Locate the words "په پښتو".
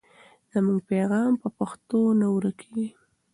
1.41-1.99